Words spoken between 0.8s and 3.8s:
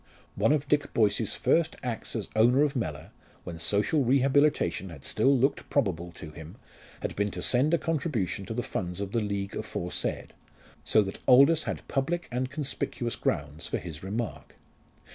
Boyce's first acts as owner of Mellor, when